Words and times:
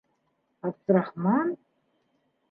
Абдрахман? 0.67 1.49